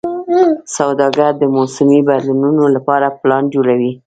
سوداګر 0.75 1.31
د 1.37 1.43
موسمي 1.55 1.99
بدلونونو 2.07 2.63
لپاره 2.75 3.07
پلان 3.21 3.43
جوړوي. 3.53 3.91